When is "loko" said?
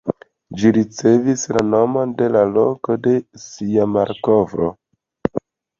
2.57-2.99